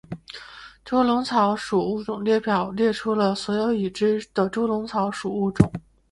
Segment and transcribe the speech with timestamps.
[0.83, 5.71] 猪笼草属物种列表列出了所有已知的猪笼草属物种。